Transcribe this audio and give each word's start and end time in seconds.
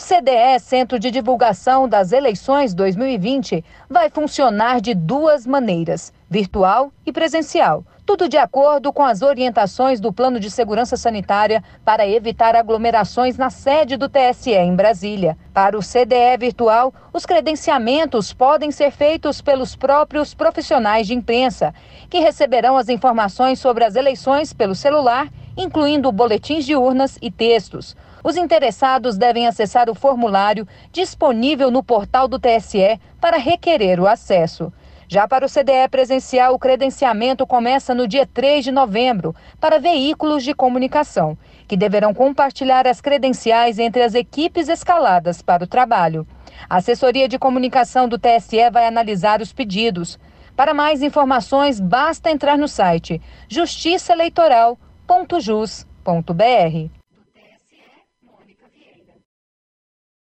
CDE, 0.00 0.58
Centro 0.58 0.98
de 0.98 1.10
Divulgação 1.10 1.88
das 1.88 2.10
Eleições 2.10 2.74
2020, 2.74 3.62
vai 3.88 4.08
funcionar 4.08 4.80
de 4.80 4.94
duas 4.94 5.46
maneiras: 5.46 6.12
virtual 6.28 6.90
e 7.04 7.12
presencial. 7.12 7.84
Tudo 8.06 8.28
de 8.28 8.36
acordo 8.36 8.92
com 8.92 9.04
as 9.04 9.22
orientações 9.22 10.00
do 10.00 10.12
Plano 10.12 10.40
de 10.40 10.50
Segurança 10.50 10.96
Sanitária 10.96 11.62
para 11.84 12.08
evitar 12.08 12.56
aglomerações 12.56 13.36
na 13.36 13.50
sede 13.50 13.96
do 13.96 14.08
TSE 14.08 14.50
em 14.50 14.74
Brasília. 14.74 15.38
Para 15.54 15.78
o 15.78 15.80
CDE 15.80 16.36
virtual, 16.38 16.92
os 17.12 17.24
credenciamentos 17.24 18.32
podem 18.32 18.72
ser 18.72 18.90
feitos 18.90 19.40
pelos 19.40 19.76
próprios 19.76 20.34
profissionais 20.34 21.06
de 21.06 21.14
imprensa, 21.14 21.72
que 22.08 22.18
receberão 22.18 22.76
as 22.76 22.88
informações 22.88 23.60
sobre 23.60 23.84
as 23.84 23.94
eleições 23.94 24.52
pelo 24.52 24.74
celular, 24.74 25.28
incluindo 25.60 26.10
boletins 26.10 26.64
de 26.64 26.74
urnas 26.74 27.18
e 27.20 27.30
textos. 27.30 27.94
Os 28.24 28.36
interessados 28.36 29.18
devem 29.18 29.46
acessar 29.46 29.90
o 29.90 29.94
formulário 29.94 30.66
disponível 30.90 31.70
no 31.70 31.82
portal 31.82 32.26
do 32.26 32.38
TSE 32.38 32.98
para 33.20 33.36
requerer 33.36 34.00
o 34.00 34.06
acesso. 34.06 34.72
Já 35.06 35.26
para 35.26 35.44
o 35.44 35.48
CDE 35.48 35.88
presencial, 35.90 36.54
o 36.54 36.58
credenciamento 36.58 37.46
começa 37.46 37.92
no 37.92 38.06
dia 38.06 38.24
3 38.24 38.64
de 38.64 38.70
novembro 38.70 39.34
para 39.60 39.80
veículos 39.80 40.44
de 40.44 40.54
comunicação, 40.54 41.36
que 41.66 41.76
deverão 41.76 42.14
compartilhar 42.14 42.86
as 42.86 43.00
credenciais 43.00 43.78
entre 43.78 44.02
as 44.02 44.14
equipes 44.14 44.68
escaladas 44.68 45.42
para 45.42 45.64
o 45.64 45.66
trabalho. 45.66 46.26
A 46.68 46.76
assessoria 46.76 47.28
de 47.28 47.38
comunicação 47.38 48.08
do 48.08 48.18
TSE 48.18 48.70
vai 48.72 48.86
analisar 48.86 49.42
os 49.42 49.52
pedidos. 49.52 50.16
Para 50.54 50.72
mais 50.72 51.02
informações, 51.02 51.80
basta 51.80 52.30
entrar 52.30 52.56
no 52.56 52.68
site 52.68 53.20
justiçaeleitoral.jus.br. 55.10 56.99